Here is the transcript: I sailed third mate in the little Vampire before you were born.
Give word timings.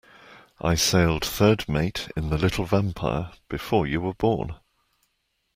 I 0.59 0.73
sailed 0.73 1.23
third 1.23 1.69
mate 1.69 2.09
in 2.17 2.31
the 2.31 2.37
little 2.39 2.65
Vampire 2.65 3.33
before 3.47 3.85
you 3.85 4.01
were 4.01 4.15
born. 4.15 4.55